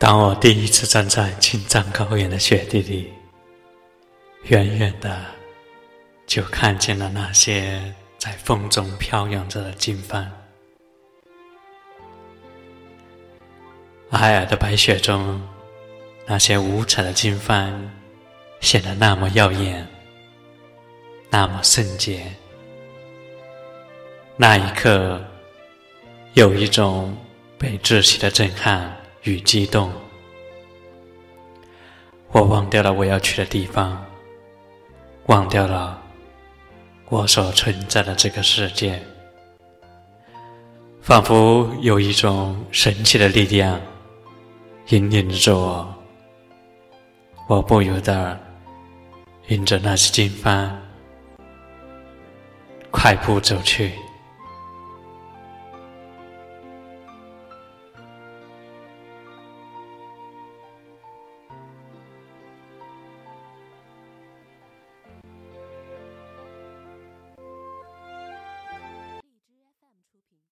[0.00, 3.12] 当我第一次站在青藏高原的雪地里，
[4.44, 5.26] 远远的
[6.26, 7.78] 就看见了那些
[8.16, 10.26] 在风中飘扬着的经幡。
[14.10, 15.38] 皑皑的白雪中，
[16.24, 17.70] 那些五彩的经幡
[18.60, 19.86] 显得那么耀眼，
[21.28, 22.24] 那么圣洁。
[24.34, 25.22] 那一刻，
[26.32, 27.14] 有一种
[27.58, 28.96] 被窒息的震撼。
[29.24, 29.92] 与激动，
[32.32, 34.02] 我忘掉了我要去的地方，
[35.26, 36.02] 忘掉了
[37.08, 39.00] 我所存在的这个世界，
[41.02, 43.80] 仿佛有一种神奇的力量
[44.88, 45.94] 引领着我，
[47.46, 48.38] 我不由得
[49.48, 50.70] 迎着那些经幡
[52.90, 53.92] 快步走去。